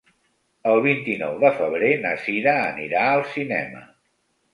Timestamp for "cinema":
3.35-3.83